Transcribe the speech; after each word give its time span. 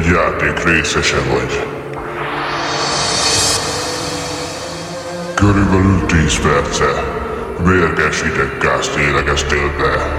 egy 0.00 0.06
játék 0.06 0.64
részese 0.64 1.16
vagy. 1.16 1.66
Körülbelül 5.34 6.06
10 6.06 6.38
perce 6.38 7.04
mérges 7.64 8.22
ideggázt 8.22 8.96
élegeztél 8.96 9.70
be. 9.78 10.18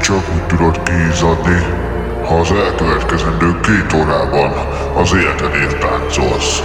Csak 0.00 0.34
úgy 0.34 0.46
tudod 0.46 0.82
kiizzadni, 0.82 1.66
ha 2.24 2.38
az 2.38 2.50
elkövetkezendő 2.50 3.60
két 3.60 3.92
órában 3.92 4.52
az 4.94 5.12
életedért 5.14 5.78
táncolsz. 5.78 6.62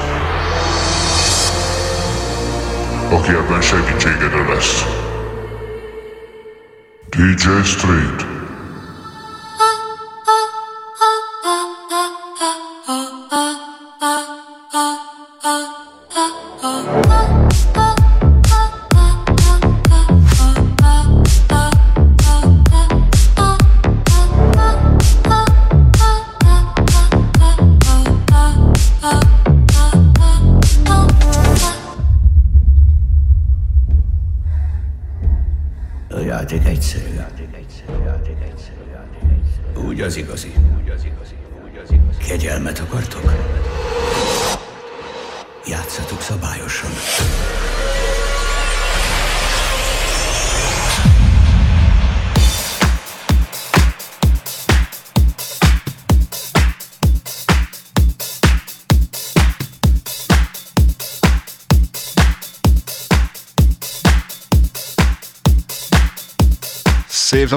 Aki 3.09 3.29
ebben 3.29 3.61
segítségedre 3.61 4.53
lesz. 4.53 4.85
DJ 7.09 7.47
Street. 7.63 8.36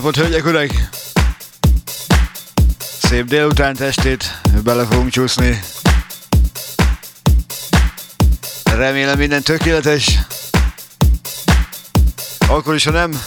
Napot, 0.00 0.16
hölgyek, 0.16 0.46
urak! 0.46 0.70
Szép 3.02 3.24
délután 3.24 3.74
testét 3.74 4.40
bele 4.64 4.84
fogunk 4.84 5.10
csúszni. 5.10 5.60
Remélem 8.64 9.18
minden 9.18 9.42
tökéletes. 9.42 10.18
Akkor 12.48 12.74
is, 12.74 12.84
ha 12.84 12.90
nem, 12.90 13.22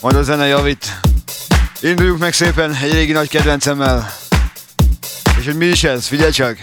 majd 0.00 0.16
a 0.16 0.22
zene 0.22 0.46
javít. 0.46 1.00
Induljunk 1.80 2.20
meg 2.20 2.32
szépen 2.32 2.74
egy 2.74 2.92
régi 2.92 3.12
nagy 3.12 3.28
kedvencemmel. 3.28 4.14
És 5.38 5.44
hogy 5.44 5.56
mi 5.56 5.66
is 5.66 5.84
ez? 5.84 6.06
Figyelj 6.06 6.30
csak! 6.30 6.58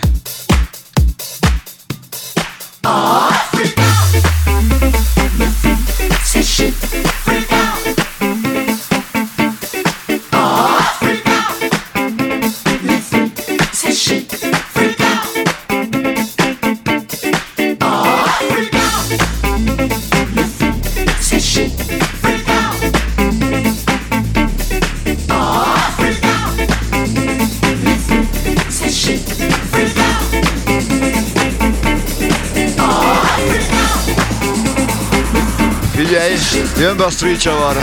Jön 36.86 36.98
be 36.98 37.06
a 37.06 37.10
street 37.10 37.40
csavar. 37.40 37.78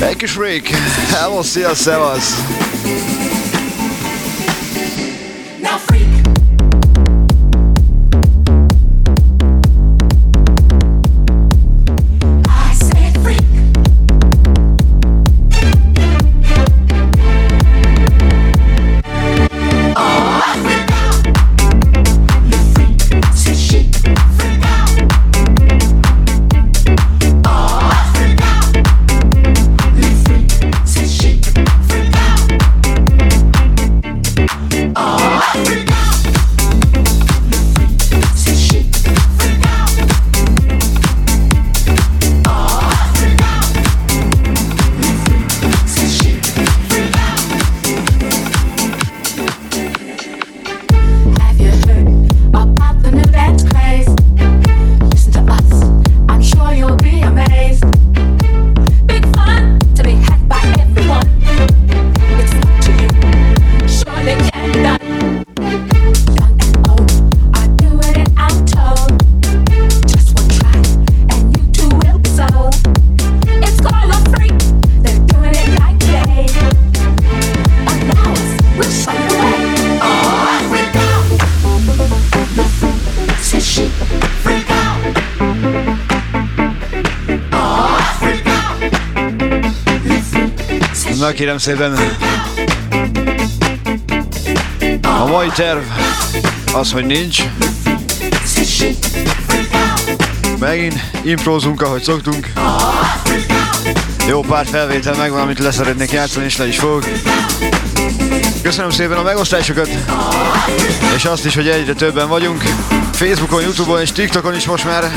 Egy 0.00 0.16
kis 0.16 0.30
freak. 0.30 0.66
Hello, 1.10 1.42
szia, 1.42 1.74
szevasz. 1.74 2.42
Kérem 91.34 91.58
szépen. 91.58 91.98
A 95.02 95.26
mai 95.26 95.48
terv 95.54 95.82
az, 96.72 96.92
hogy 96.92 97.06
nincs. 97.06 97.42
Megint 100.58 100.94
improzunk, 101.22 101.82
ahogy 101.82 102.02
szoktunk. 102.02 102.52
Jó 104.28 104.40
pár 104.40 104.66
felvétel 104.66 105.14
megvan, 105.14 105.40
amit 105.40 105.58
leszeretnék 105.58 106.10
játszani, 106.10 106.44
és 106.44 106.56
le 106.56 106.66
is 106.66 106.78
fog. 106.78 107.04
Köszönöm 108.62 108.90
szépen 108.90 109.16
a 109.16 109.22
megosztásokat, 109.22 109.88
és 111.16 111.24
azt 111.24 111.44
is, 111.44 111.54
hogy 111.54 111.68
egyre 111.68 111.92
többen 111.92 112.28
vagyunk. 112.28 112.62
Facebookon, 113.12 113.62
Youtube-on 113.62 114.00
és 114.00 114.12
TikTokon 114.12 114.54
is 114.54 114.66
most 114.66 114.84
már. 114.84 115.10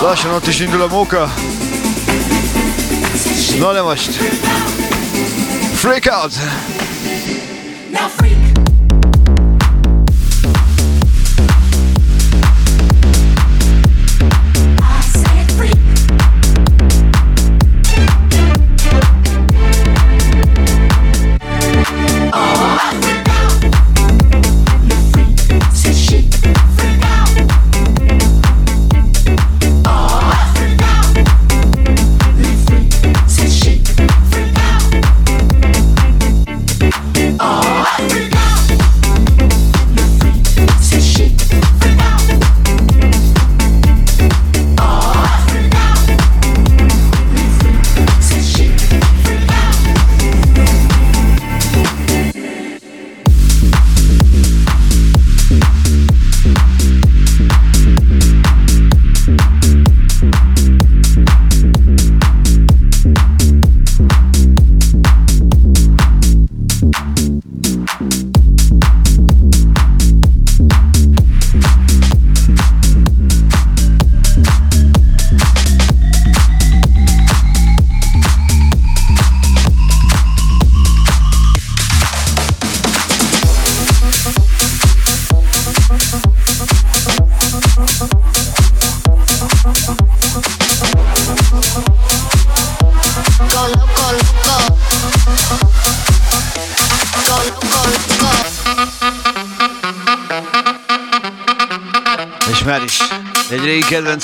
Lassan 0.00 0.34
ott 0.34 0.46
is 0.46 0.60
indul 0.60 0.82
a 0.82 0.86
móka. 0.86 1.34
No 3.58 3.72
le 3.72 3.82
most. 3.82 4.12
Freak 5.76 6.06
out! 6.08 6.32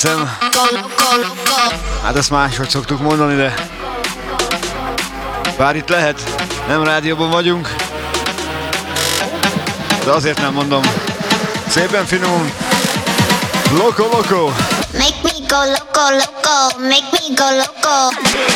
Kedvencem. 0.03 0.37
Hát 2.03 2.15
ezt 2.15 2.29
máshogy 2.29 2.69
szoktuk 2.69 3.01
mondani, 3.01 3.35
de 3.35 3.53
bár 5.57 5.75
itt 5.75 5.89
lehet, 5.89 6.19
nem 6.67 6.83
rádióban 6.83 7.29
vagyunk, 7.29 7.75
de 10.05 10.11
azért 10.11 10.41
nem 10.41 10.53
mondom. 10.53 10.81
Szépen 11.67 12.05
finom. 12.05 12.51
Loco, 13.77 14.03
loco. 14.03 14.51
Make 14.91 15.15
me 15.23 15.31
go 15.47 15.57
loco, 15.57 16.09
loco. 16.09 16.79
Make 16.79 17.07
me 17.11 17.35
go 17.35 17.55
loco. 17.55 18.52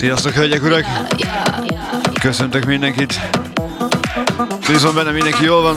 Sziasztok, 0.00 0.32
hölgyek, 0.32 0.62
urak! 0.62 0.84
Köszöntök 2.20 2.64
mindenkit! 2.64 3.20
Bízom 4.66 4.94
benne 4.94 5.10
mindenki 5.10 5.44
jól 5.44 5.62
van. 5.62 5.76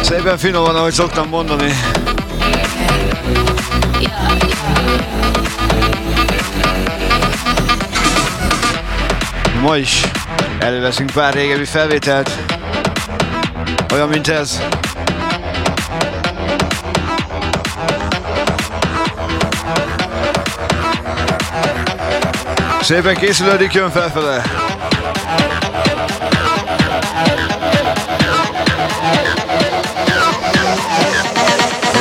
Szépen 0.00 0.38
finom 0.38 0.64
van, 0.64 0.76
ahogy 0.76 0.92
szoktam 0.92 1.28
mondani. 1.28 1.72
Ma 9.62 9.76
is 9.76 10.04
előveszünk 10.58 11.10
pár 11.10 11.34
régebbi 11.34 11.64
felvételt, 11.64 12.30
olyan, 13.92 14.08
mint 14.08 14.28
ez. 14.28 14.60
Szépen 22.90 23.14
készülődik, 23.14 23.72
jön 23.72 23.90
felfele. 23.90 24.42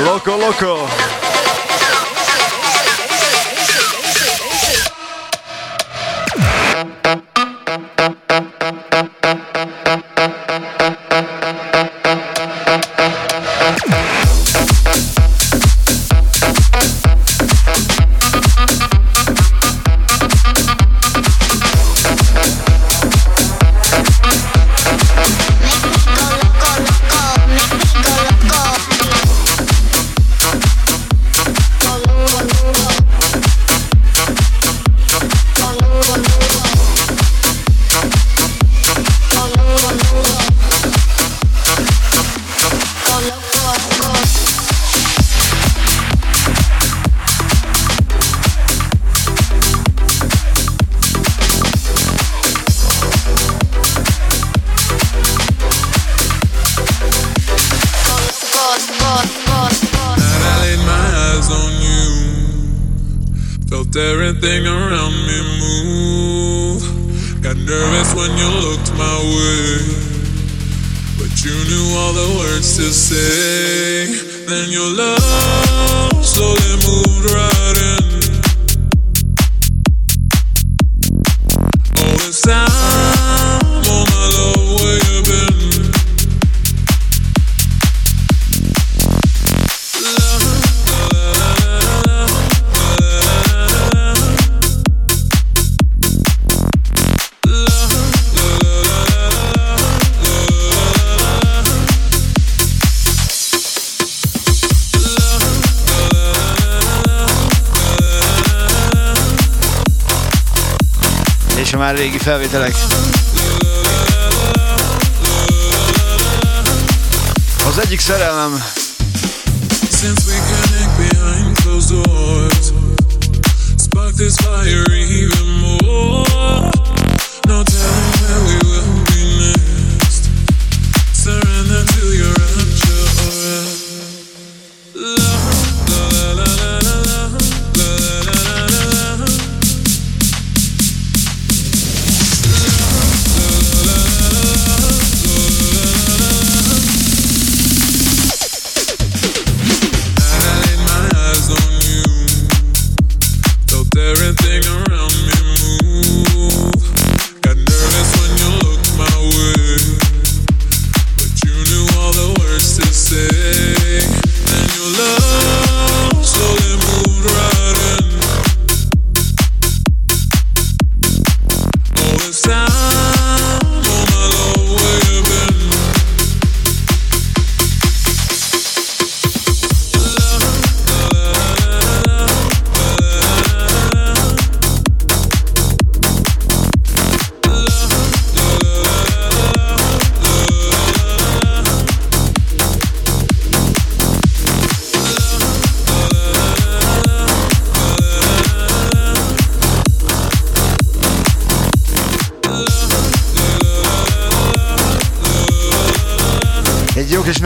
Loco, 0.04 0.38
loco. 0.38 0.76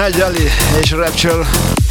Nagy 0.03 0.17
és 0.81 0.91
Rapture. 0.91 1.82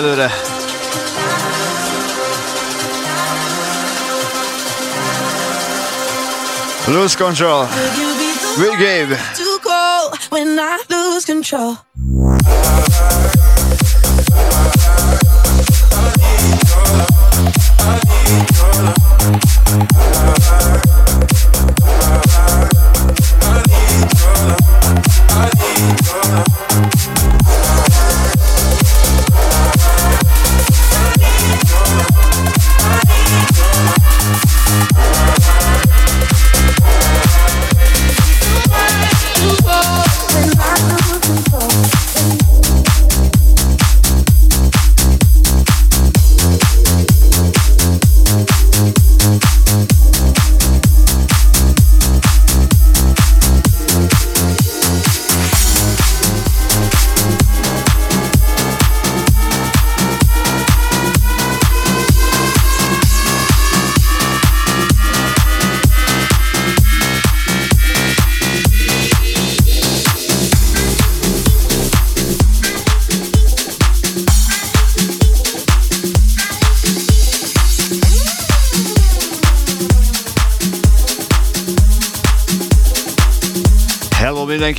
galera. 0.00 0.30
Lose 6.88 7.16
control. 7.16 7.66
We 8.58 8.76
gave. 8.76 9.08
Too 9.34 9.58
cold 9.62 10.18
when 10.30 10.58
I 10.58 10.78
lose 10.88 11.24
control. 11.24 11.78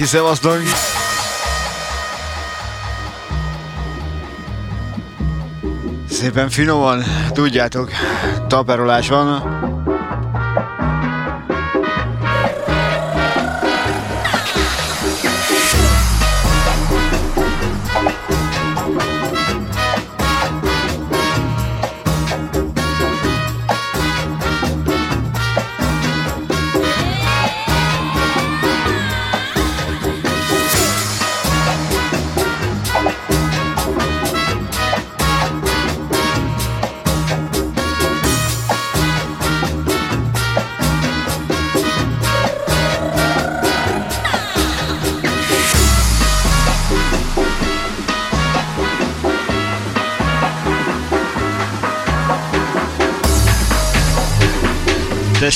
Szevasztok! 0.10 0.62
Szépen 6.10 6.50
finoman, 6.50 7.04
tudjátok, 7.34 7.92
taperolás 8.48 9.10
van. 9.10 9.79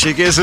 She 0.04 0.12
gives 0.12 0.38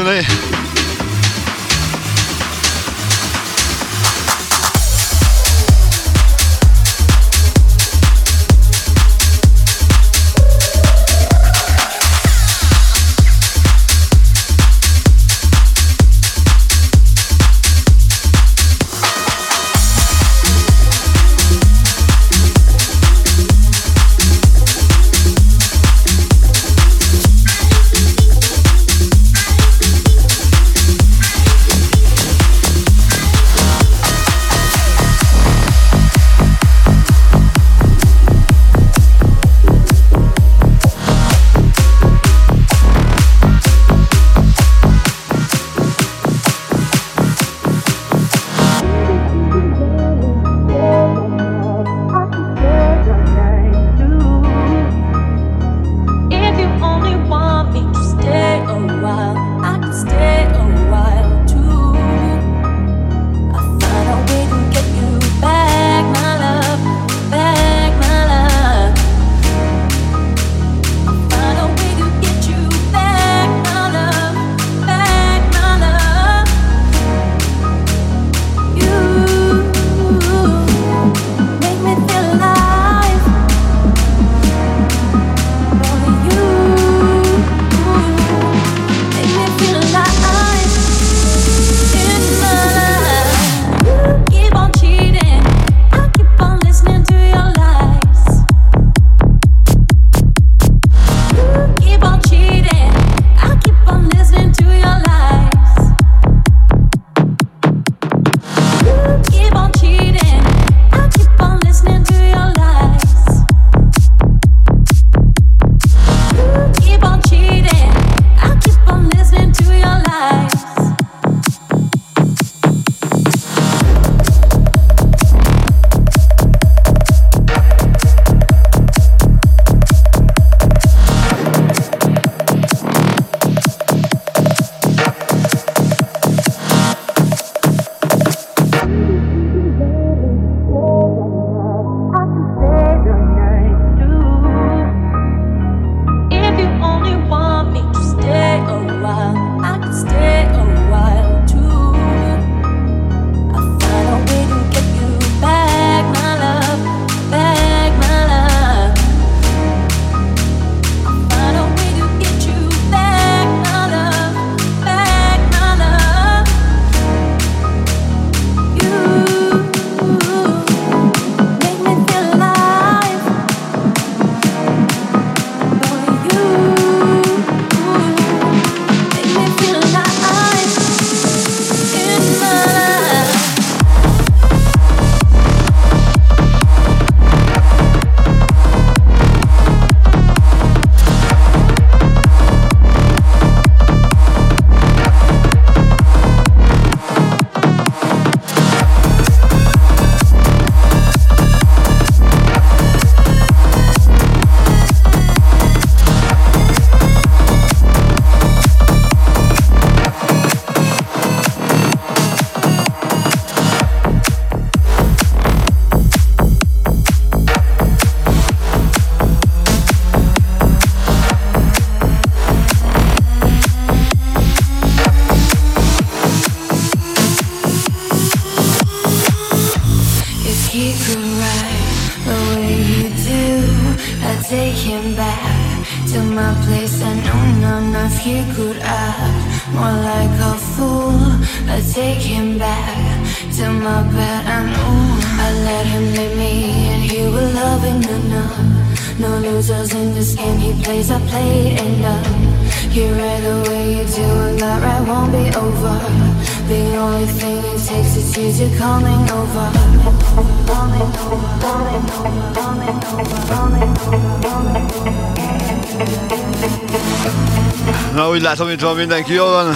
itt 268.81 268.87
van 268.87 268.97
mindenki, 268.97 269.33
jól 269.33 269.51
van? 269.51 269.75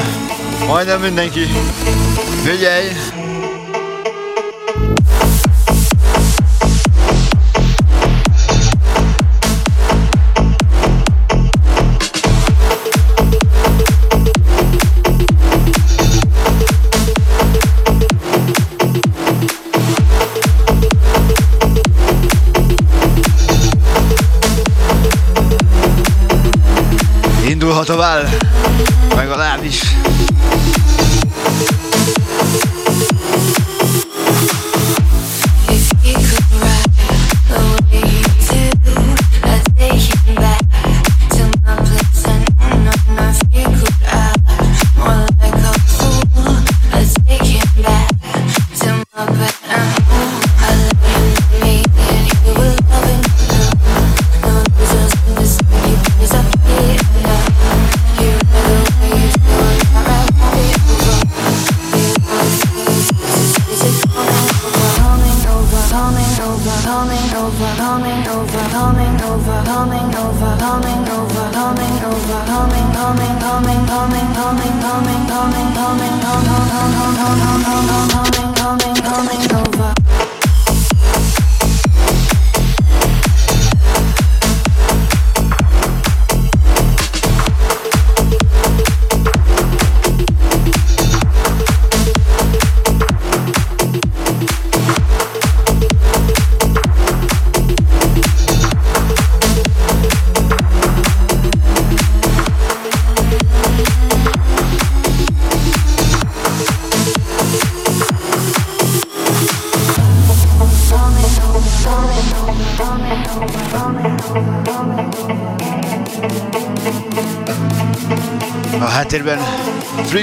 Majdnem 0.67 1.01
mindenki. 1.01 1.41
Figyelj! 2.43 3.14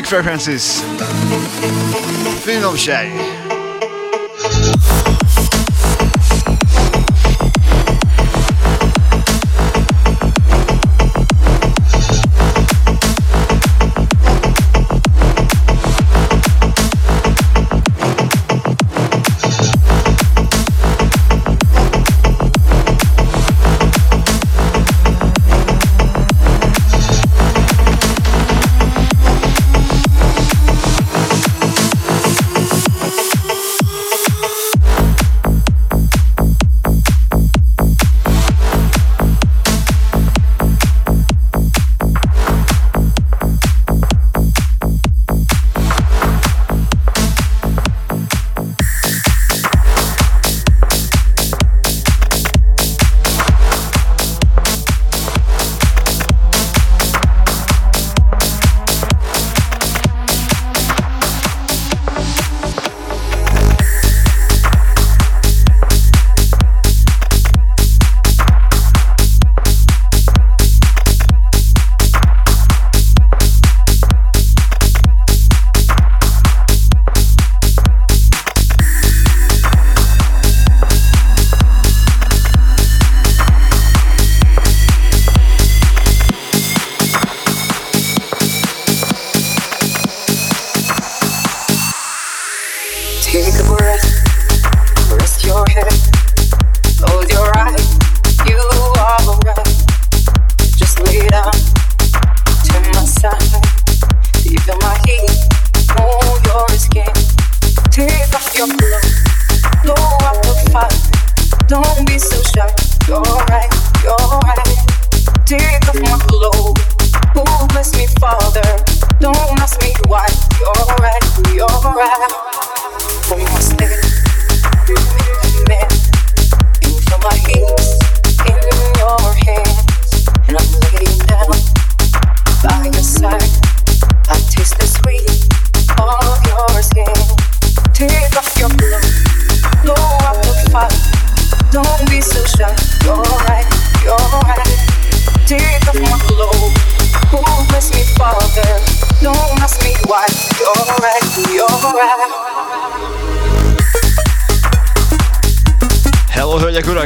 Big 0.01 0.09
W 2.45 2.61
nowym 2.61 2.77
się. 2.77 3.40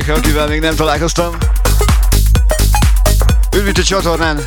Freak 0.05 0.21
Preferences 0.21 0.45
Finomság 0.45 0.59
nem 0.59 0.75
találkoztam. 0.75 1.37
Üdvít 3.55 3.77
a 3.77 3.83
csatornán! 3.83 4.43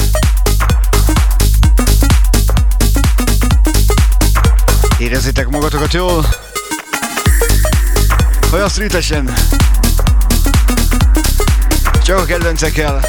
Érezzétek 4.98 5.48
magatokat 5.48 5.92
jól! 5.92 6.26
Olyan 8.52 8.68
streetesen! 8.68 9.32
Csak 12.02 12.18
a 12.18 12.24
kedvencekkel! 12.24 13.00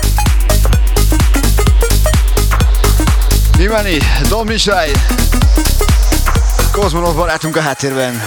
Mimani, 3.58 3.98
Don 4.28 4.46
Misai! 4.46 4.92
Kozmonov 6.72 7.16
barátunk 7.16 7.56
a 7.56 7.62
háttérben! 7.62 8.22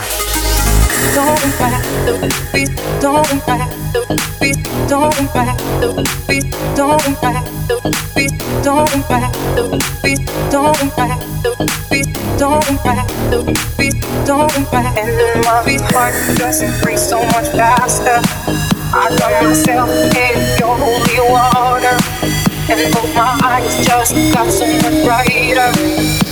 Just 23.85 24.15
got 24.33 24.51
so 24.51 24.67
much 24.67 25.05
brighter. 25.05 26.22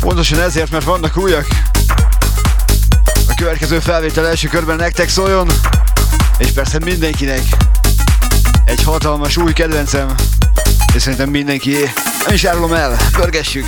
Pontosan 0.00 0.40
ezért, 0.40 0.70
mert 0.70 0.84
vannak 0.84 1.16
újak. 1.16 1.46
A 3.28 3.34
következő 3.36 3.80
felvétel 3.80 4.26
első 4.26 4.48
körben 4.48 4.76
nektek 4.76 5.08
szóljon, 5.08 5.48
és 6.38 6.50
persze 6.50 6.78
mindenkinek 6.84 7.42
egy 8.64 8.82
hatalmas 8.82 9.36
új 9.36 9.52
kedvencem, 9.52 10.14
és 10.94 11.02
szerintem 11.02 11.28
mindenki, 11.28 11.76
nem 12.26 12.34
is 12.34 12.44
árulom 12.44 12.72
el, 12.72 12.96
pörgessük! 13.12 13.66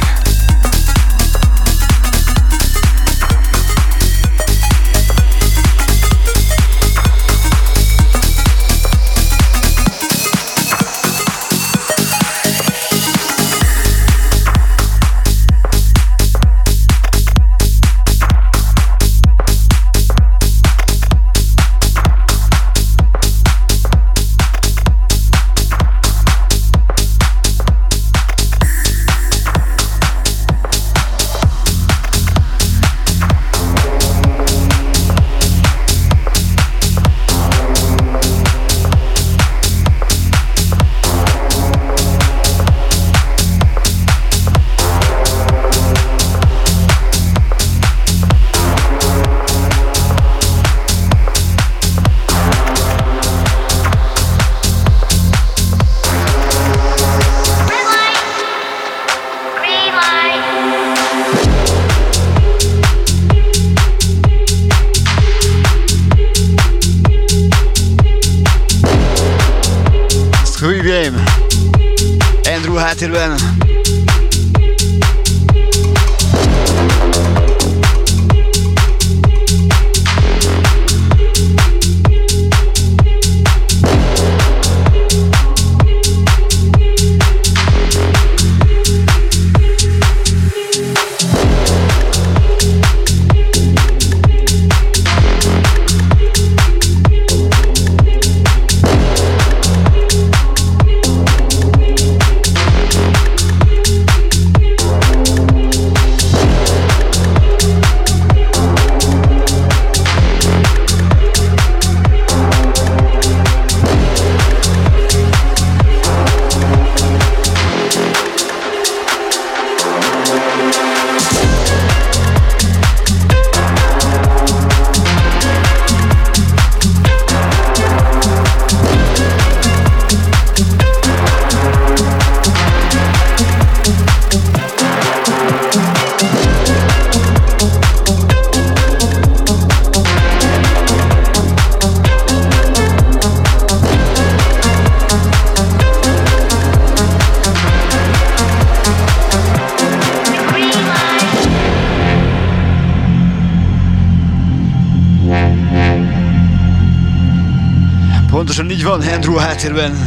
Tirben. 159.65 160.04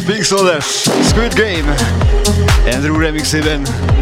Pixel 0.00 0.48
eh? 0.54 0.60
Squid 0.60 1.34
Game. 1.36 1.66
Andrew 2.66 2.96
Remix 2.96 3.34
event. 3.34 3.99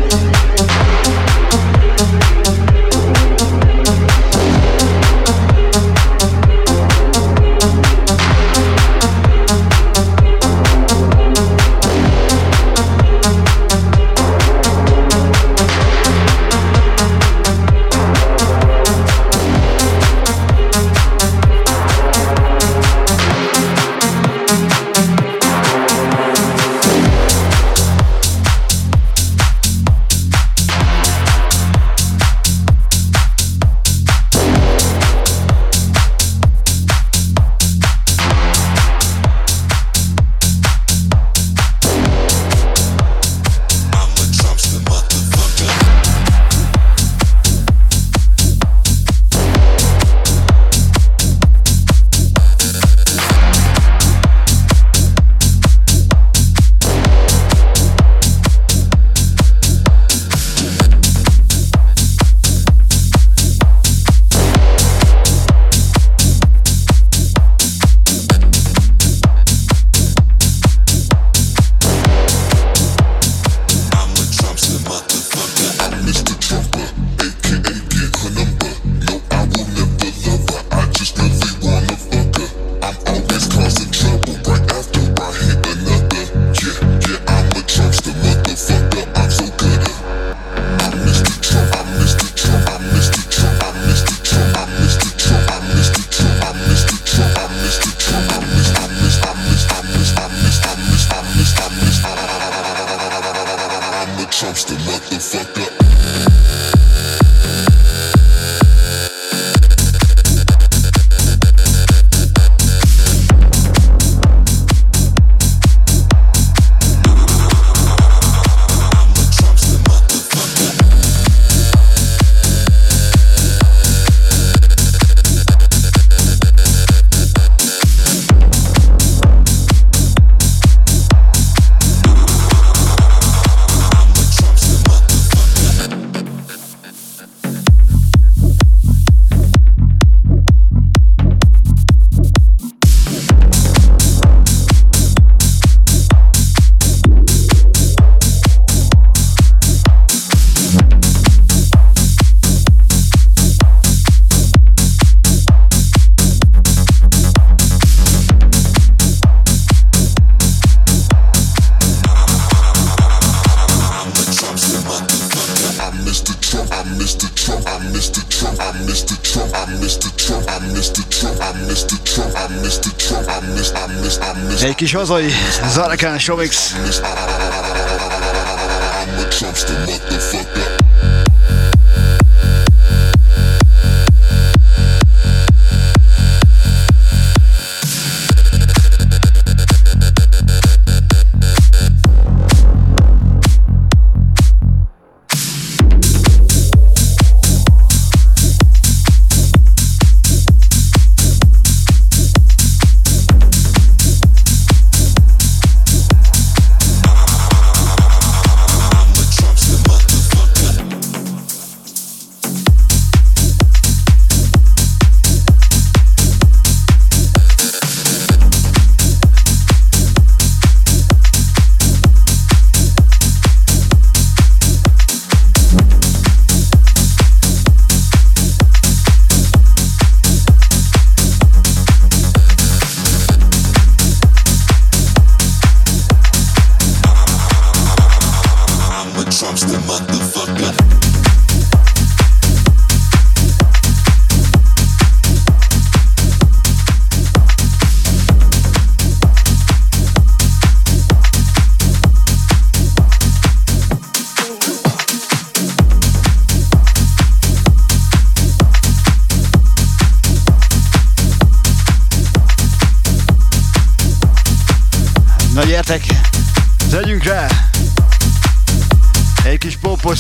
Kis 174.88 174.96
hazai 174.96 175.28
Zarakán 175.68 176.18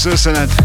This 0.04 0.26
isn't 0.26 0.36
it? 0.36 0.57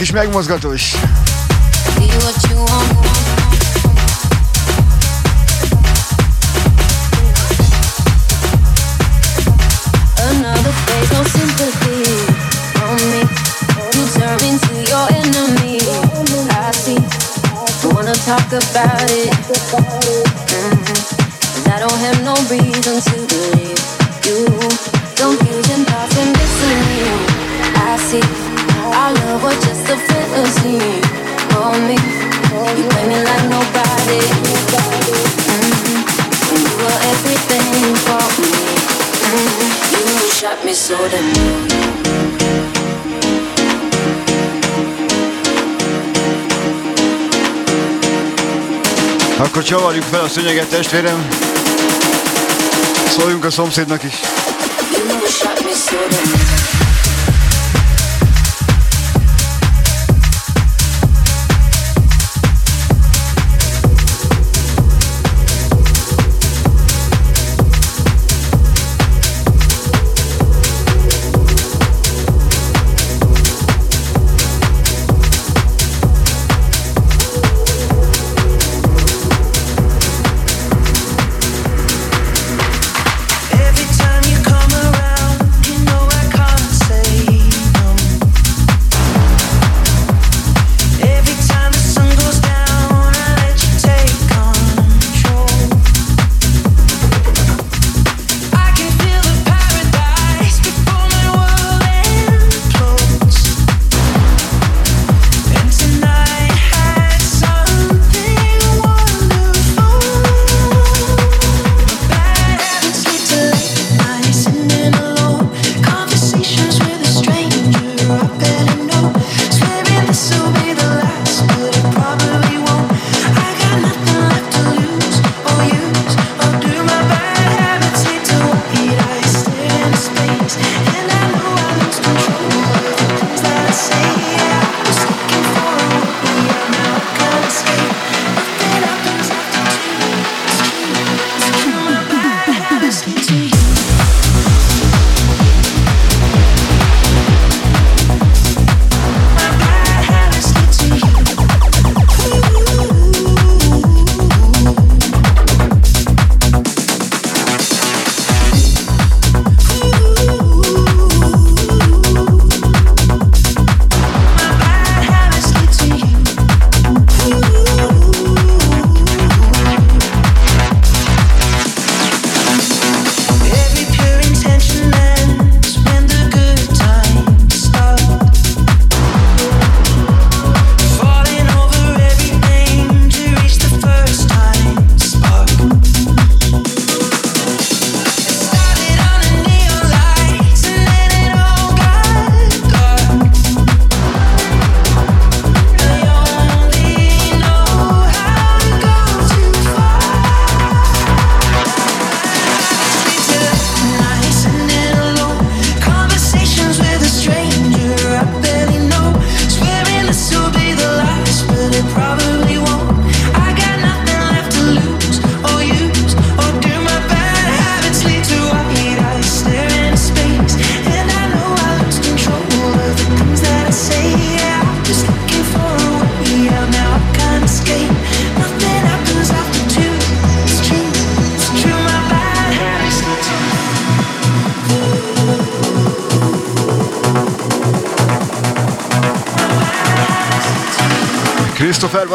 Ich 0.00 0.12
merke 0.12 0.28
Geschmack 0.28 0.32
muss 0.32 0.46
Gott 0.46 0.62
durch. 0.62 0.94
csavarjuk 49.68 50.04
fel 50.04 50.20
a 50.20 50.28
szönyeget, 50.28 50.68
testvérem. 50.68 51.28
Szóljunk 53.08 53.44
a 53.44 53.50
szomszédnak 53.50 54.02
is. 54.02 54.14
You 54.96 55.06
know, 55.06 56.57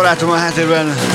barátom 0.03 0.29
a 0.29 0.35
háttérben. 0.35 1.12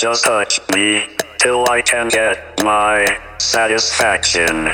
Just 0.00 0.24
touch 0.24 0.60
me 0.74 1.04
till 1.38 1.64
I 1.70 1.82
can 1.82 2.08
get 2.08 2.62
my 2.64 3.04
satisfaction. 3.38 4.70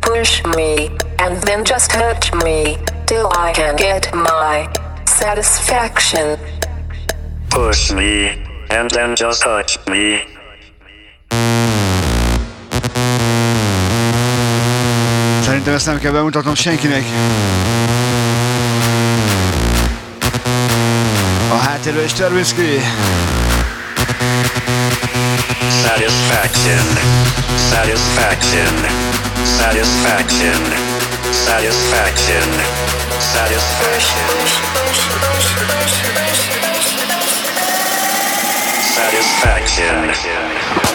Push 0.00 0.44
me 0.56 0.90
and 1.18 1.40
then 1.42 1.64
just 1.64 1.90
touch 1.90 2.32
me 2.34 2.76
till 3.06 3.28
I 3.36 3.52
can 3.52 3.76
get 3.76 4.12
my 4.12 4.68
satisfaction. 5.06 6.38
Push 7.48 7.92
me 7.92 8.44
and 8.70 8.90
then 8.90 9.14
just 9.14 9.42
touch 9.42 9.78
me. 9.86 10.20
Szerintem 15.42 15.74
ezt 15.74 15.86
nem 15.86 15.98
kell 15.98 16.12
bemutatnom 16.12 16.54
senkinek. 16.54 17.04
A 21.78 21.80
háttérben 21.80 22.04
is 22.04 22.12
Tervinski. 22.12 22.80
Satisfaction. 25.84 26.86
Satisfaction. 27.70 28.74
Satisfaction. 29.44 30.62
Satisfaction. 31.32 32.48
Satisfaction. 33.18 34.28
Satisfaction. 38.94 40.87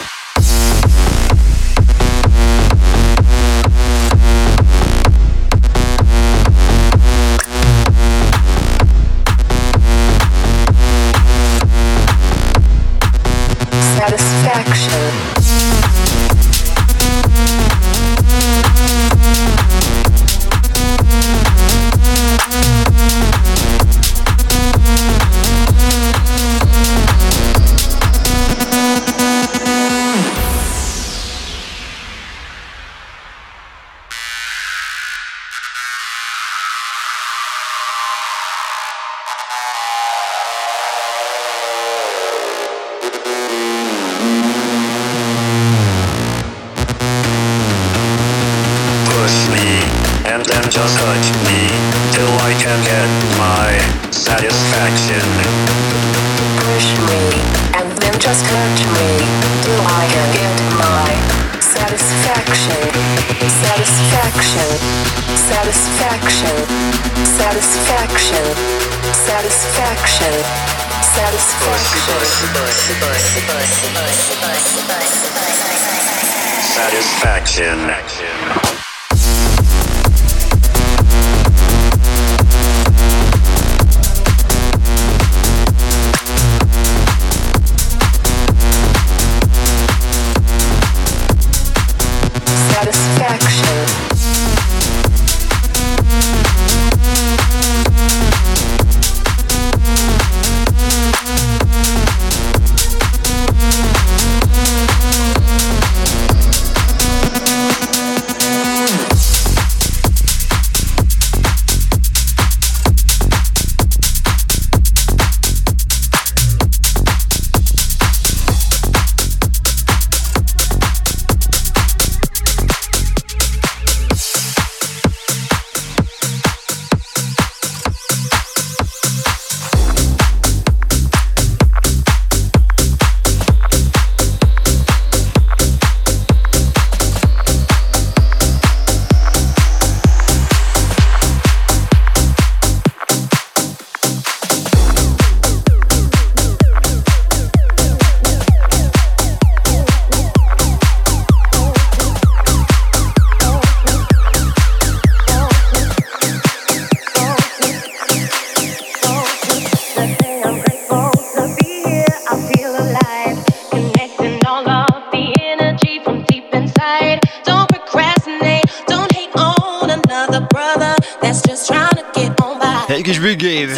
Que 173.03 173.11
his 173.11 173.19
big 173.19 173.37
game. 173.39 173.69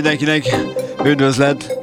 Mindenkinek, 0.00 0.56
üdvözlet! 1.04 1.79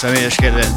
személyeskedve. 0.00 0.69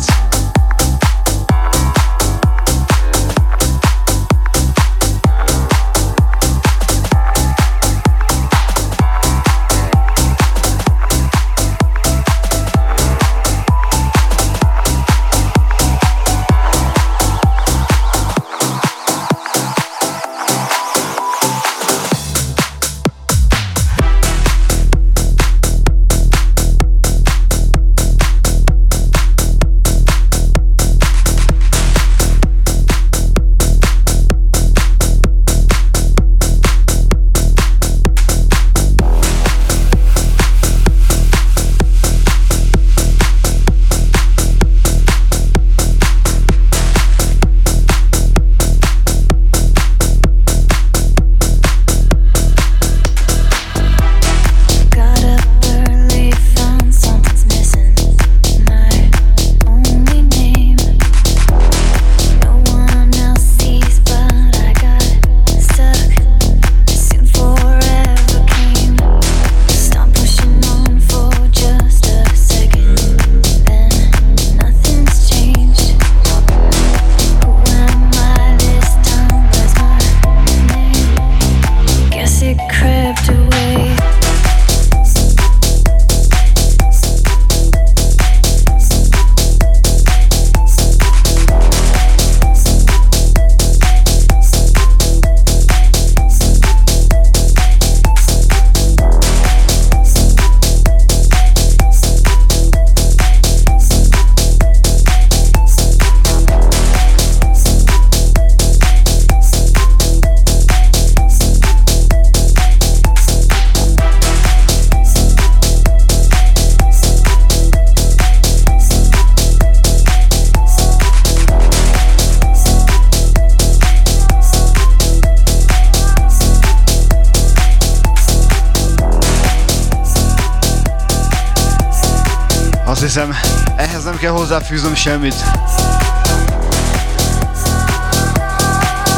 Hozzáfűznöm 134.74 134.96
semmit. 134.96 135.36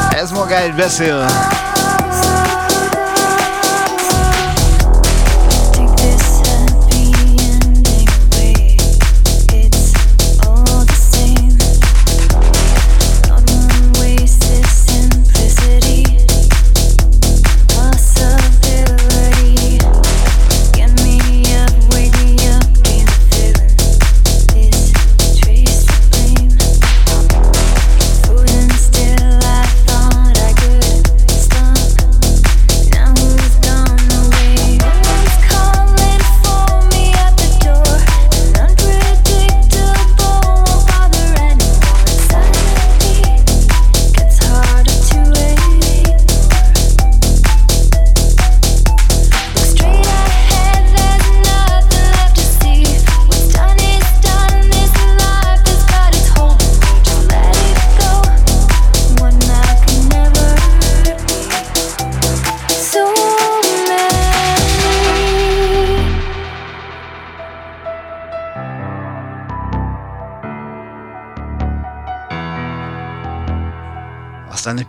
Ez 0.09 0.31
magáért 0.31 0.75
beszél. 0.75 1.27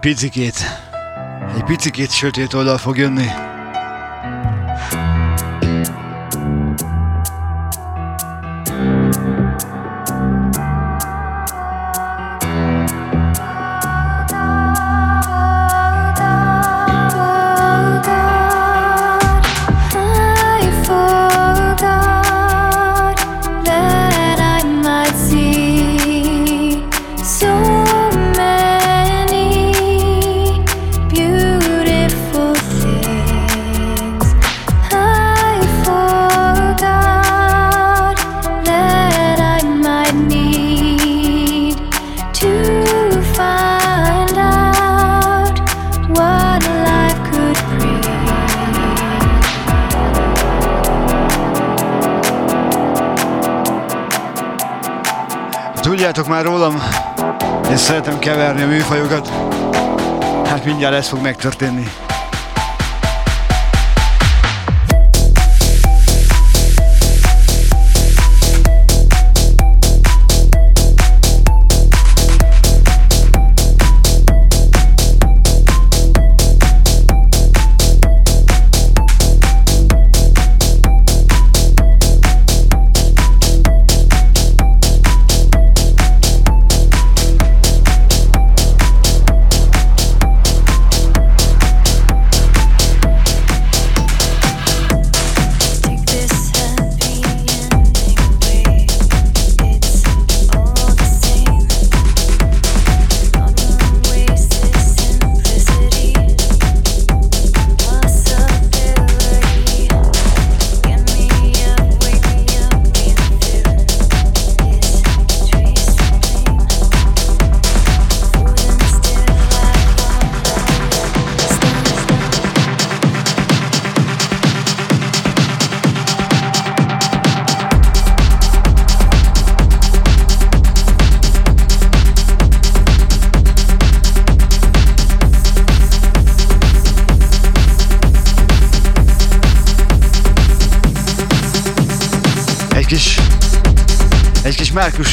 Picikét, 0.07 0.57
egy 1.57 1.65
picikét 1.65 2.13
sötét 2.13 2.53
oldal 2.53 2.79
fog 2.79 2.97
jönni. 2.97 3.56
Keverni 58.37 58.63
a 58.63 58.67
műfajokat. 58.67 59.29
Hát 60.49 60.65
mindjárt 60.65 60.95
ez 60.95 61.09
fog 61.09 61.21
megtörténni. 61.21 61.87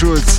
большое 0.04 0.33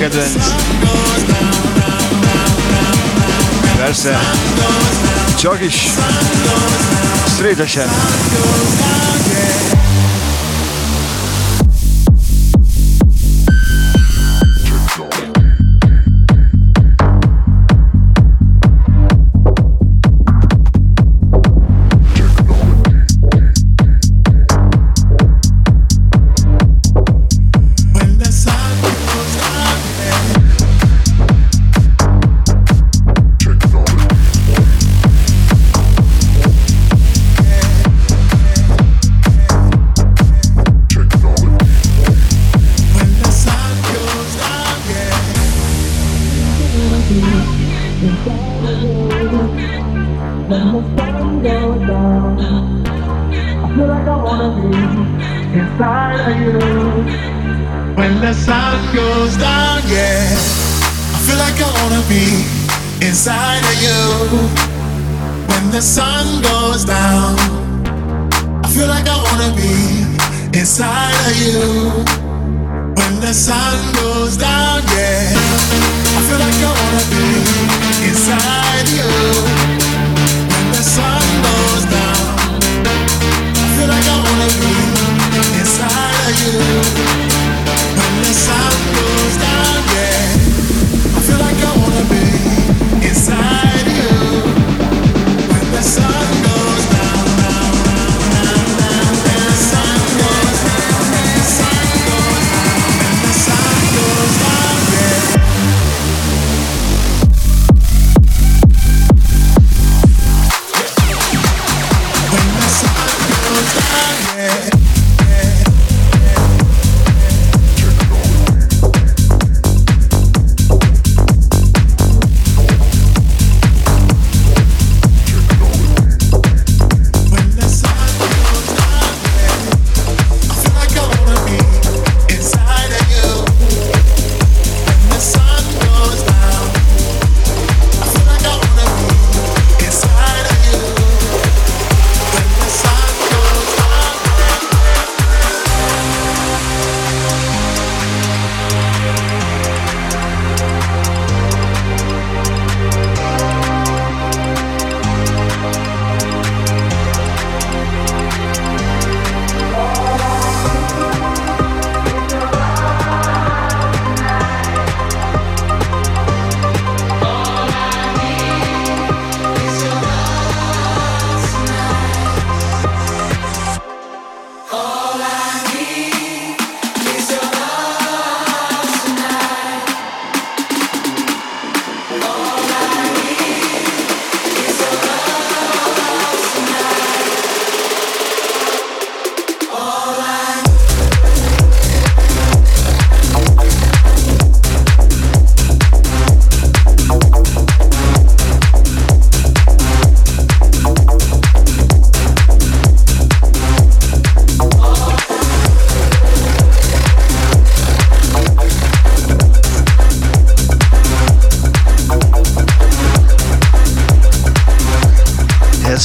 kedvenc. 0.00 0.44
Persze. 3.76 4.18
Csak 5.38 5.62
is. 5.62 5.86
Straight-esen. 7.26 7.88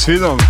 wieder. 0.06 0.45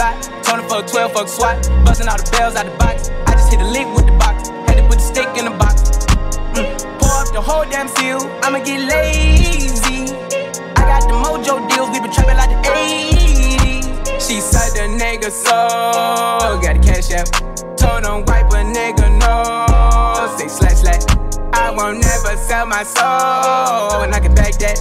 lot. 0.00 0.16
Told 0.42 0.60
him 0.60 0.66
for 0.68 0.80
a 0.80 0.88
12, 0.88 1.12
fuck 1.12 1.28
SWAT. 1.28 1.56
Bustin' 1.84 2.08
all 2.08 2.16
the 2.16 2.28
bells 2.32 2.56
out 2.56 2.64
the 2.64 2.74
box. 2.80 3.10
I 3.28 3.32
just 3.36 3.52
hit 3.52 3.60
a 3.60 3.68
lick 3.68 3.86
with 3.94 4.06
the 4.08 4.16
box. 4.16 4.48
Had 4.66 4.80
to 4.80 4.84
put 4.88 4.96
the 4.96 5.06
stick 5.12 5.28
in 5.36 5.44
the 5.44 5.56
box. 5.60 5.76
Mm. 6.56 6.64
Pour 6.98 7.12
up 7.20 7.28
the 7.36 7.42
whole 7.44 7.64
damn 7.68 7.86
seal. 7.86 8.20
I'ma 8.42 8.64
get 8.64 8.80
lazy. 8.88 10.16
I 10.80 10.82
got 10.88 11.04
the 11.04 11.14
mojo 11.20 11.60
deals. 11.68 11.90
We 11.92 12.00
been 12.00 12.10
trapping 12.10 12.40
like 12.40 12.48
the 12.48 12.60
80s. 12.64 13.84
She 14.24 14.40
said 14.40 14.72
the 14.72 14.88
nigga 14.96 15.30
so. 15.30 15.58
Got 16.64 16.76
a 16.76 16.80
cash 16.80 17.12
app. 17.12 17.28
Told 17.76 18.04
him 18.08 18.24
wipe 18.24 18.48
a 18.56 18.64
nigga 18.64 19.06
no. 19.20 19.36
Say 20.38 20.48
slash 20.48 20.80
slash. 20.80 21.04
I 21.52 21.70
won't 21.70 22.00
never 22.00 22.36
sell 22.48 22.66
my 22.66 22.82
soul. 22.84 24.02
And 24.02 24.14
I 24.14 24.20
can 24.20 24.34
back 24.34 24.54
that. 24.64 24.78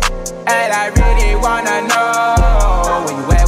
And 0.47 0.71
I 0.81 0.85
really 0.99 1.35
wanna 1.35 1.87
know 1.91 3.03
where 3.05 3.17
you 3.19 3.31
at. 3.33 3.38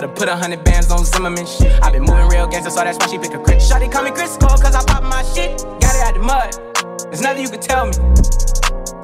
I 0.00 0.04
done 0.04 0.14
put 0.14 0.30
a 0.30 0.34
hundred 0.34 0.64
bands 0.64 0.90
on 0.90 1.04
Zimmerman 1.04 1.44
shit. 1.44 1.78
i 1.82 1.90
been 1.90 2.04
moving 2.04 2.26
real 2.28 2.46
gangster, 2.46 2.70
so 2.70 2.80
that's 2.80 2.96
why 2.96 3.06
she 3.08 3.18
pick 3.18 3.34
a 3.34 3.38
crit. 3.38 3.58
Shotty 3.58 3.92
call 3.92 4.02
me 4.02 4.10
Chris 4.10 4.34
Cole, 4.38 4.56
cause 4.56 4.74
I 4.74 4.82
pop 4.82 5.02
my 5.02 5.22
shit. 5.36 5.60
Got 5.60 5.92
it 5.92 6.00
out 6.08 6.14
the 6.14 6.24
mud. 6.24 6.56
There's 7.12 7.20
nothing 7.20 7.42
you 7.42 7.50
can 7.50 7.60
tell 7.60 7.84
me. 7.84 7.92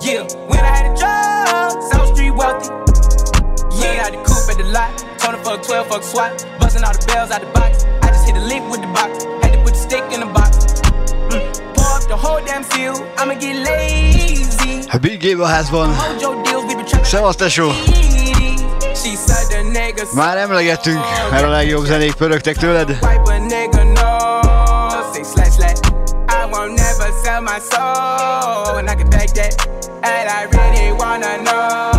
Yeah, 0.01 0.25
when 0.49 0.57
I 0.57 0.73
had 0.73 0.87
a 0.89 0.97
job, 0.97 1.83
South 1.93 2.17
Street 2.17 2.31
wealthy. 2.31 2.73
Yeah, 3.77 4.09
out 4.09 4.13
the 4.17 4.25
coupe 4.25 4.49
at 4.49 4.57
the 4.57 4.65
lot. 4.73 4.97
Tony 5.21 5.37
fuck 5.45 5.63
12, 5.69 5.87
fuck 5.87 6.03
SWAT. 6.03 6.33
Busting 6.61 6.83
all 6.83 6.95
the 6.97 7.05
bells 7.13 7.31
out 7.31 7.43
the 7.43 7.53
box. 7.53 7.85
I 8.01 8.09
just 8.09 8.25
hit 8.25 8.37
a 8.37 8.41
lick 8.41 8.65
with 8.71 8.81
the 8.81 8.89
box. 8.89 9.25
Had 9.45 9.53
to 9.53 9.61
put 9.61 9.75
the 9.75 9.81
stick 9.85 10.05
in 10.17 10.21
the 10.21 10.33
box. 10.33 10.81
Mm. 11.29 11.77
Pour 11.77 11.93
up 11.93 12.09
the 12.09 12.17
whole 12.17 12.41
damn 12.41 12.65
field, 12.65 13.05
I'ma 13.19 13.35
get 13.35 13.53
lazy. 13.69 14.89
Habit 14.89 14.89
gave 14.89 14.97
a 14.97 14.99
Big 14.99 15.21
Game 15.21 15.45
házban. 15.45 15.93
Szevasz 17.05 17.37
tesó! 17.37 17.75
Már 20.15 20.37
emlegettünk, 20.37 21.01
a 21.45 21.49
legjobb 21.49 21.85
zenék 21.85 22.15
pörögtek 22.15 22.57
tőled. 22.57 22.99
Never 26.67 27.13
sell 27.25 27.41
my 27.41 27.59
soul, 27.71 28.77
and 28.79 28.89
I 28.89 28.95
can 28.95 29.09
take 29.09 29.33
that. 29.35 29.69
And 30.03 30.29
I 30.29 30.47
really 30.51 30.91
wanna 30.93 31.37
know 31.45 31.96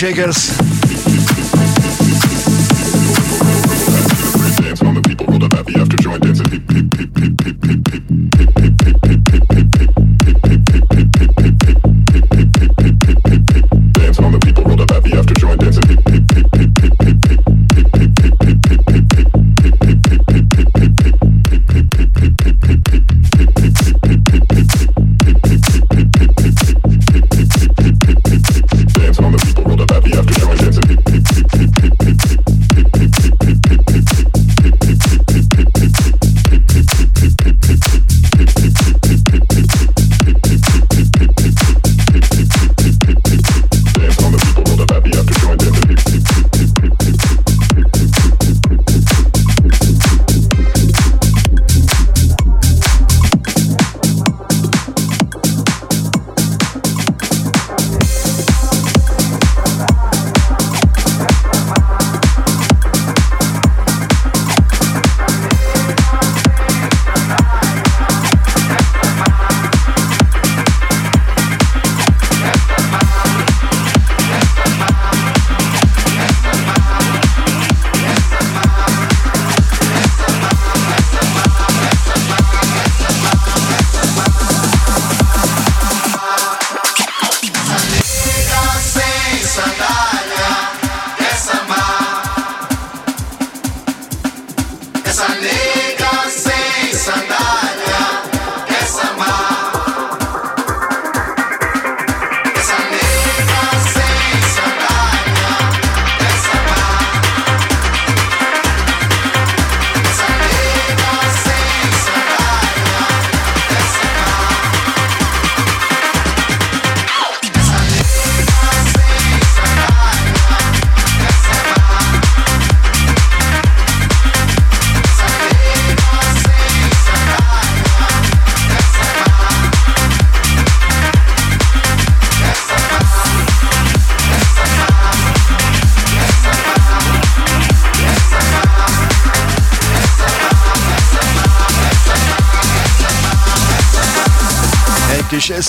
Shakers. 0.00 0.59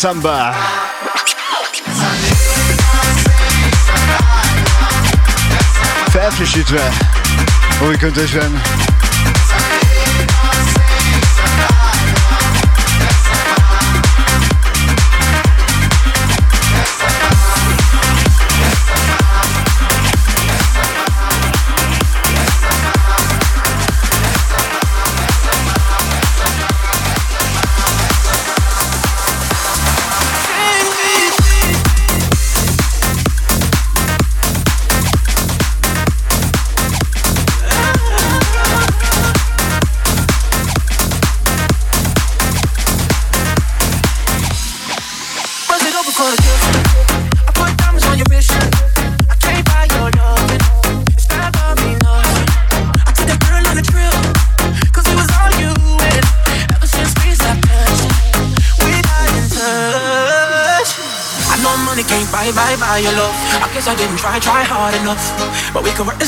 Samba. 0.01 0.55
Felfrissítve 6.09 6.91
új 7.87 7.97
köntösben. 7.97 8.61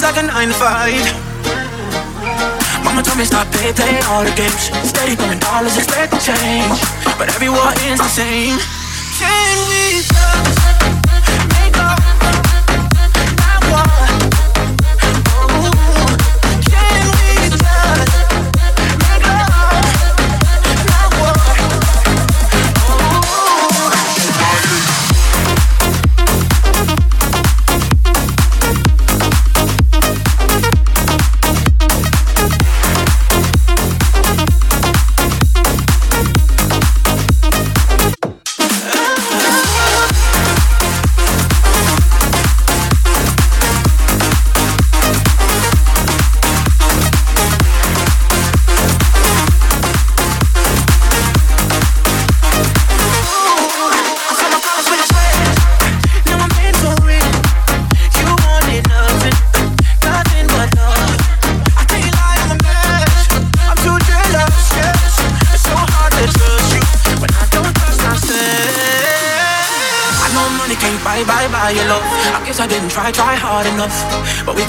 Like 0.04 0.18
a 0.18 0.24
nine 0.24 0.50
to 0.50 0.54
five. 0.54 1.00
Mama 2.84 3.02
told 3.02 3.18
me 3.18 3.24
stop 3.24 3.48
play, 3.54 3.72
play 3.72 4.00
all 4.12 4.24
the 4.24 4.36
games. 4.36 4.68
Steady 4.84 5.16
throwing 5.16 5.40
dollars, 5.40 5.78
expect 5.78 6.12
to 6.12 6.20
change. 6.20 6.78
But 7.18 7.30
every 7.30 7.50
war 7.50 7.72
ends 7.88 8.02
the 8.02 8.12
same. 8.12 8.60
Can 9.18 9.56
we 9.70 10.04
just 10.04 10.63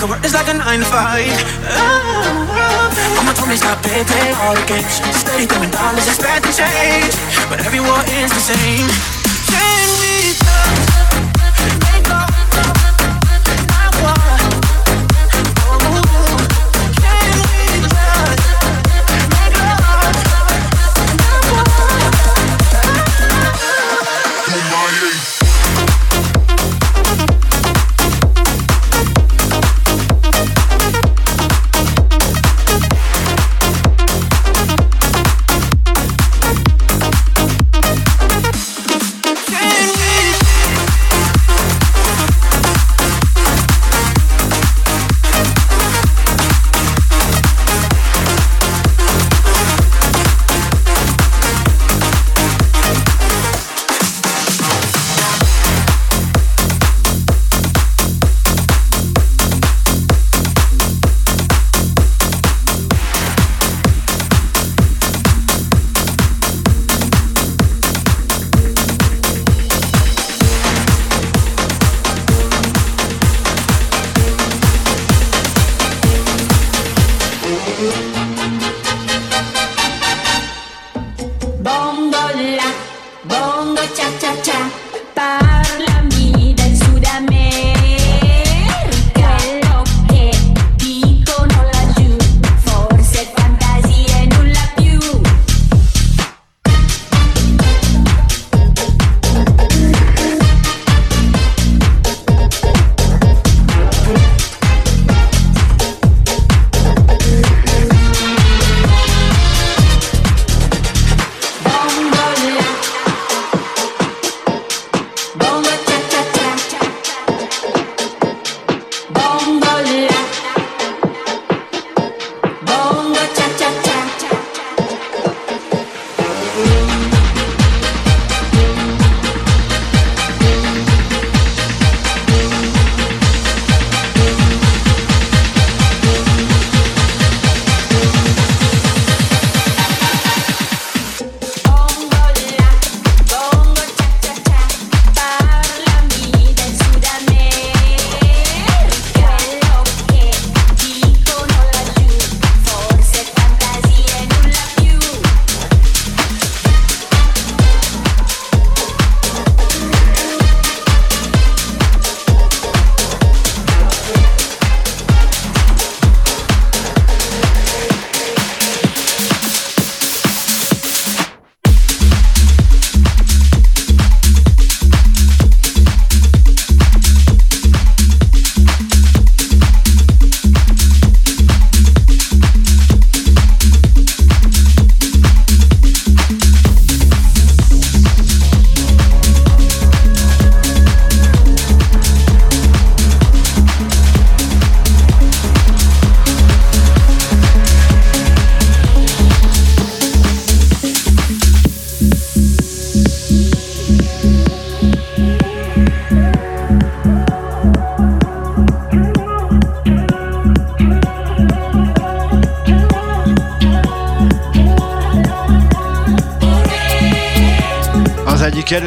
We 0.05 0.11
work 0.11 0.21
this 0.21 0.35
like 0.35 0.49
a 0.49 0.53
nine 0.53 0.81
to 0.81 0.85
five. 0.85 1.33
Oh, 1.65 3.17
Mama 3.17 3.33
told 3.33 3.49
me 3.49 3.57
stop 3.57 3.83
play, 3.83 4.05
play 4.05 4.33
all 4.43 4.55
the 4.55 4.61
games. 4.67 5.01
Steady 5.17 5.47
throwing 5.47 5.71
dollars, 5.71 6.07
expect 6.07 6.45
to 6.45 6.53
change. 6.53 7.17
But 7.49 7.65
every 7.65 7.81
war 7.81 8.05
is 8.21 8.31
the 8.31 8.53
same. 8.53 9.14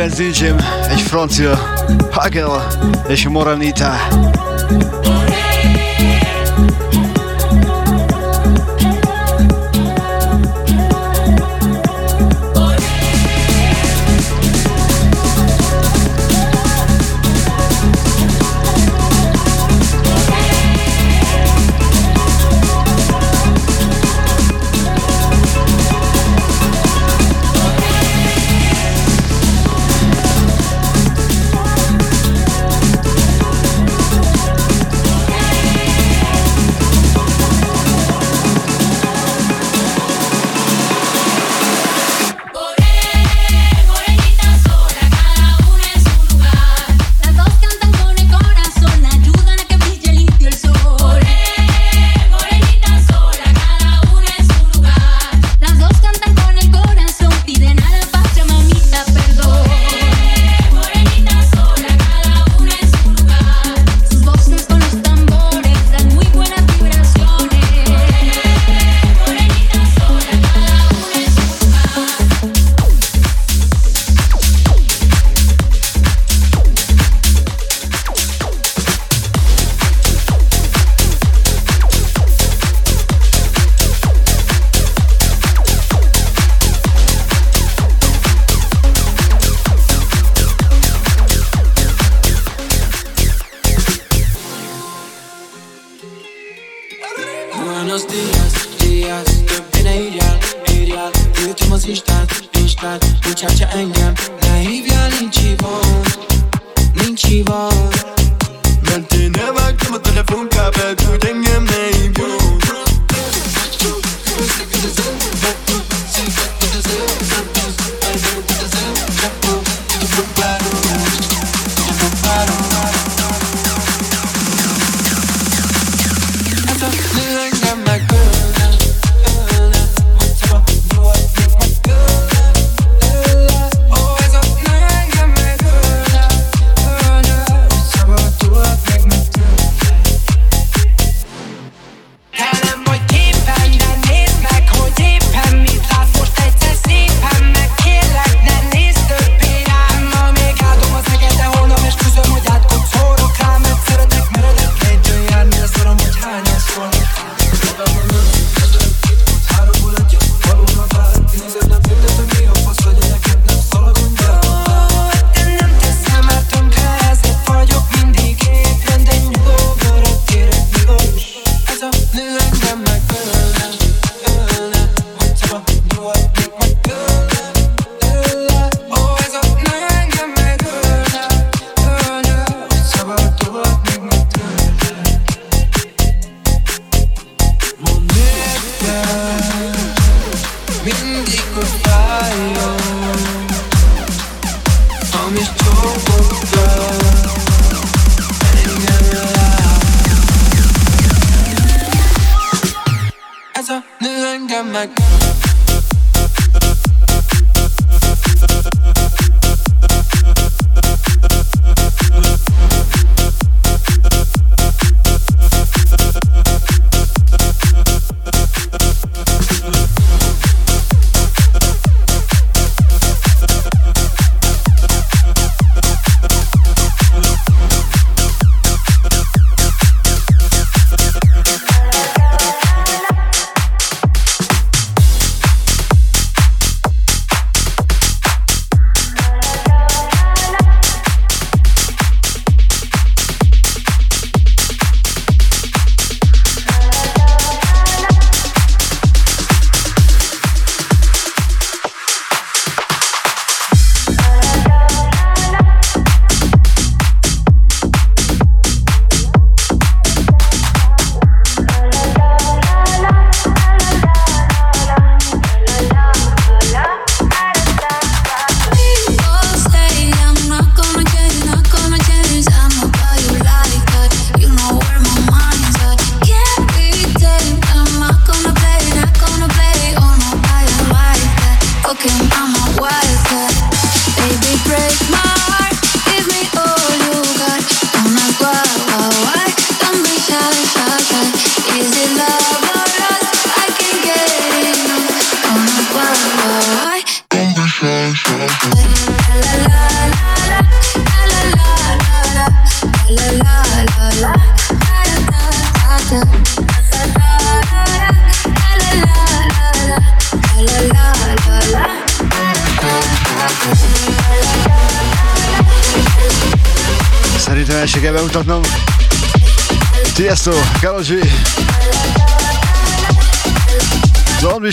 Dj 0.09 0.45
egy 0.89 1.01
francia 1.01 1.73
Hagel 2.11 2.67
és 3.07 3.27
Moranita. 3.27 4.36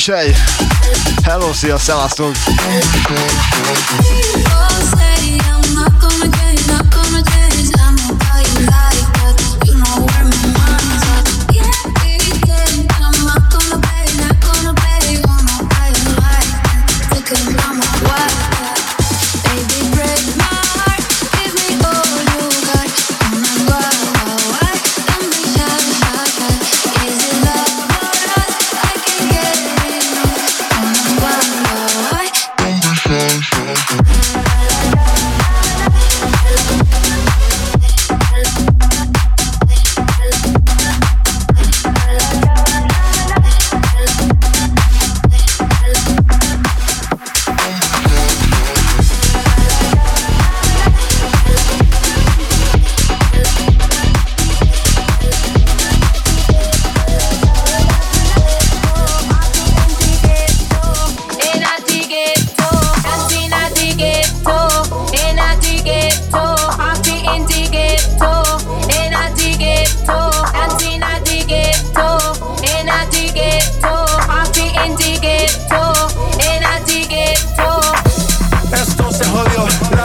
viselj! 0.05 0.35
Hello, 1.23 1.53
szia, 1.53 1.79
szevasztok! 1.79 2.37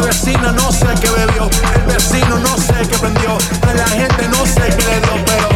vecino 0.10 0.52
no 0.53 0.72
sé 0.72 0.88
qué 0.99 1.10
bebió, 1.11 1.48
el 1.76 1.81
vecino 1.86 2.40
no 2.40 2.57
sé 2.57 2.73
qué 2.90 2.98
prendió, 2.98 3.38
a 3.61 3.73
la 3.73 3.88
gente 3.88 4.27
no 4.30 4.44
sé 4.44 4.64
qué 4.76 4.84
le 4.86 5.02
dio, 5.02 5.26
pero 5.26 5.49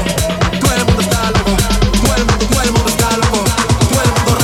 todo 0.59 0.73
el 0.75 0.85
mundo 0.85 1.01
está 1.01 1.31
loco, 1.31 1.57
todo 2.03 2.15
el 2.15 2.25
mundo, 2.25 2.45
todo 2.51 2.61
el 2.61 2.71
mundo 2.71 2.89
loco, 3.17 3.43
todo 3.89 4.01
el 4.03 4.11
mundo 4.13 4.35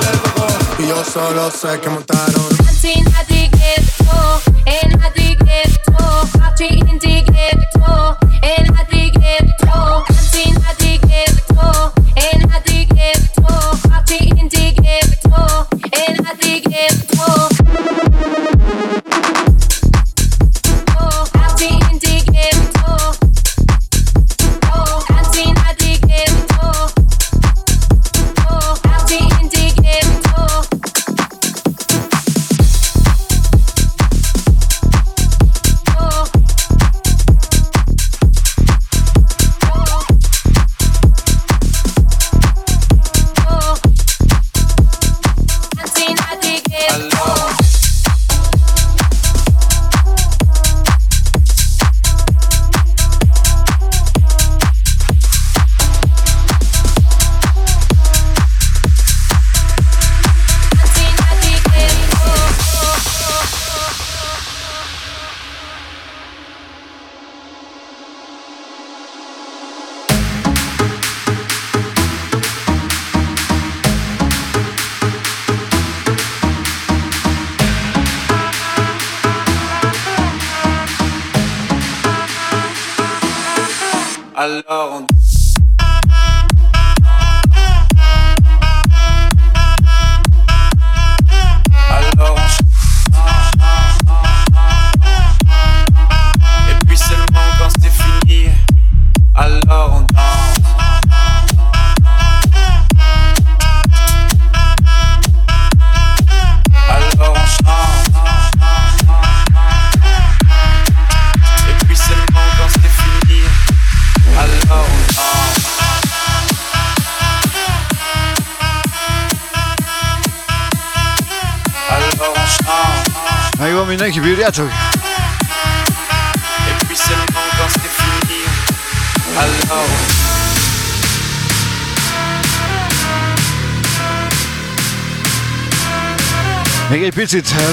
del 0.00 0.16
loco, 0.24 0.46
y 0.78 0.86
yo 0.88 1.04
solo 1.04 1.50
sé 1.50 1.80
que 1.80 1.90
montaron. 1.90 2.48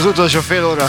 az 0.06 0.12
utolsó 0.12 0.40
fél 0.40 0.66
óra. 0.66 0.88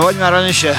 Vagy 0.00 0.16
már 0.16 0.34
a 0.34 0.52
se. 0.52 0.76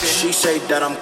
She 0.00 0.32
said 0.32 0.60
that 0.68 0.82
I'm 0.82 0.96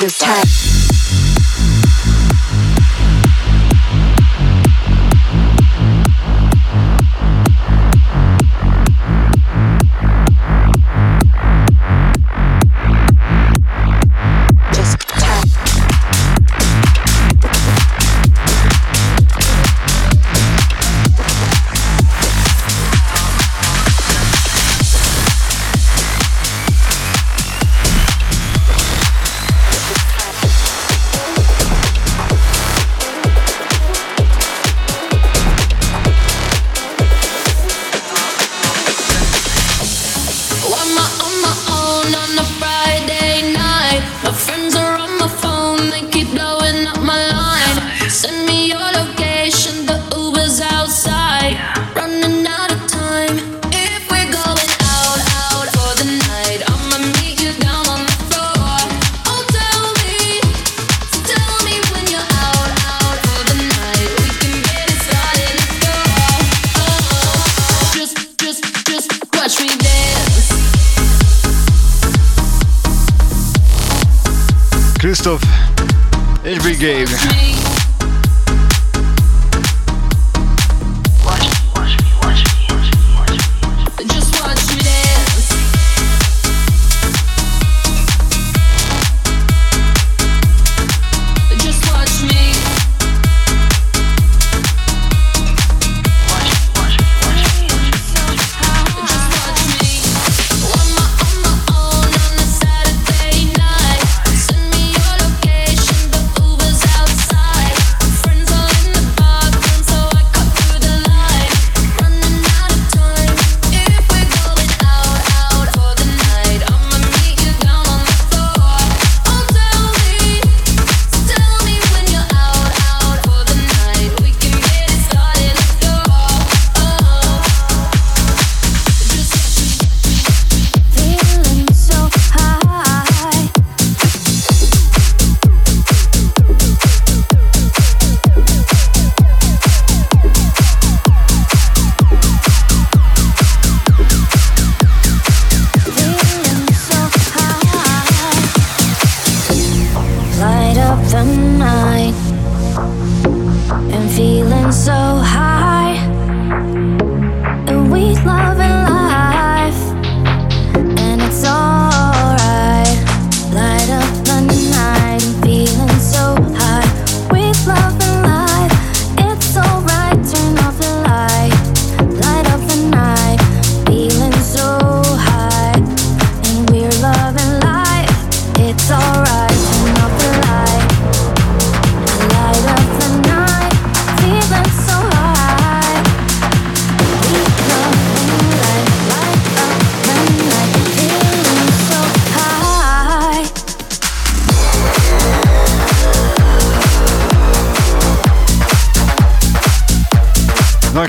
this 0.00 0.18
time. 0.18 0.59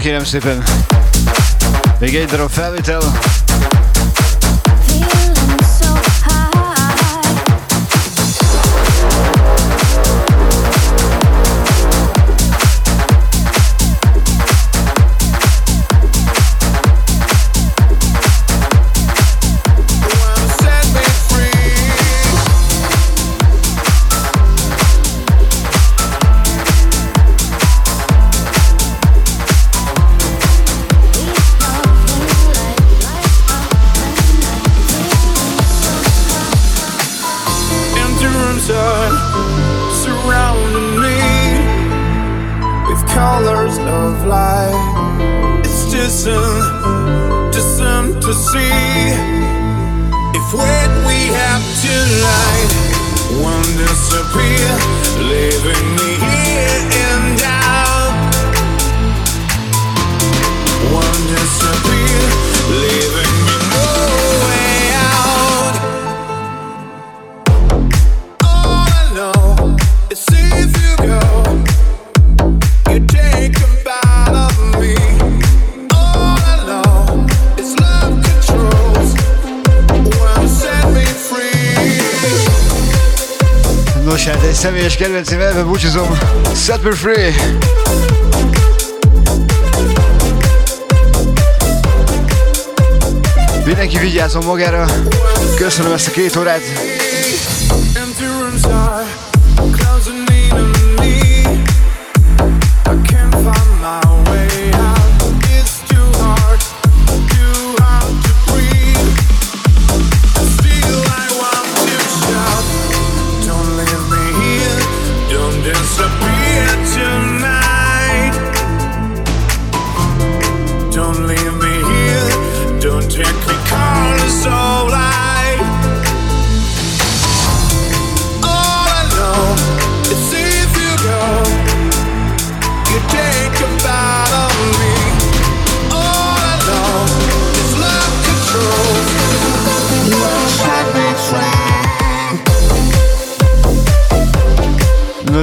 kérem 0.02 0.24
szépen. 0.24 0.64
Még 2.00 2.16
egy 2.16 2.26
darab 2.26 2.50
felvétel. 2.50 3.02
kedvencem 85.02 85.40
elve 85.40 85.64
búcsúzom. 85.64 86.18
Set 86.56 86.84
me 86.84 86.92
free! 86.92 87.34
Mindenki 93.66 93.98
vigyázzon 93.98 94.46
magára. 94.46 94.86
Köszönöm 95.56 95.92
ezt 95.92 96.08
a 96.08 96.12
két 96.12 96.36
órát. 96.36 96.62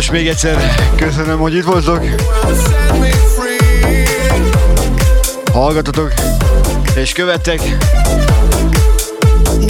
és 0.09 0.15
még 0.15 0.29
egyszer 0.29 0.75
köszönöm, 0.97 1.39
hogy 1.39 1.55
itt 1.55 1.65
voltok. 1.65 2.05
Hallgatotok 5.53 6.13
és 6.95 7.13
követtek. 7.13 7.61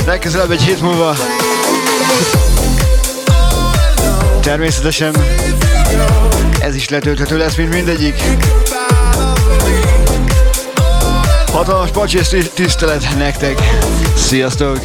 Legközelebb 0.06 0.50
egy 0.50 0.62
hét 0.62 0.80
múlva. 0.80 1.16
Természetesen 4.40 5.14
ez 6.60 6.74
is 6.74 6.88
letölthető 6.88 7.36
lesz, 7.36 7.56
mint 7.56 7.74
mindegyik. 7.74 8.22
Hatalmas 11.52 11.90
pacs 11.90 12.14
és 12.14 12.28
tisztelet 12.54 13.16
nektek. 13.18 13.58
Sziasztok! 14.16 14.78